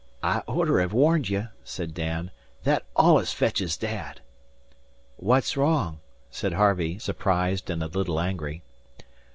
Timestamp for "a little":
7.83-8.19